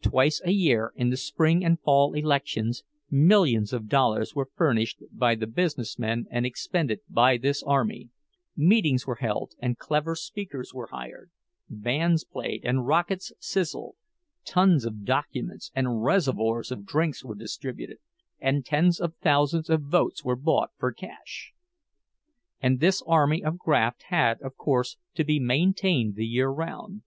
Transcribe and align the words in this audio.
Twice 0.00 0.40
a 0.44 0.52
year, 0.52 0.92
in 0.94 1.10
the 1.10 1.16
spring 1.16 1.64
and 1.64 1.76
fall 1.80 2.14
elections, 2.14 2.84
millions 3.10 3.72
of 3.72 3.88
dollars 3.88 4.32
were 4.32 4.48
furnished 4.54 5.02
by 5.10 5.34
the 5.34 5.48
business 5.48 5.98
men 5.98 6.26
and 6.30 6.46
expended 6.46 7.00
by 7.08 7.36
this 7.36 7.64
army; 7.64 8.08
meetings 8.54 9.08
were 9.08 9.16
held 9.16 9.54
and 9.58 9.76
clever 9.78 10.14
speakers 10.14 10.72
were 10.72 10.86
hired, 10.92 11.32
bands 11.68 12.22
played 12.22 12.64
and 12.64 12.86
rockets 12.86 13.32
sizzled, 13.40 13.96
tons 14.44 14.84
of 14.84 15.04
documents 15.04 15.72
and 15.74 16.04
reservoirs 16.04 16.70
of 16.70 16.86
drinks 16.86 17.24
were 17.24 17.34
distributed, 17.34 17.98
and 18.38 18.64
tens 18.64 19.00
of 19.00 19.16
thousands 19.16 19.68
of 19.68 19.82
votes 19.82 20.24
were 20.24 20.36
bought 20.36 20.70
for 20.78 20.92
cash. 20.92 21.54
And 22.60 22.78
this 22.78 23.02
army 23.04 23.42
of 23.42 23.58
graft 23.58 24.04
had, 24.10 24.40
of 24.42 24.56
course, 24.56 24.96
to 25.14 25.24
be 25.24 25.40
maintained 25.40 26.14
the 26.14 26.24
year 26.24 26.50
round. 26.50 27.02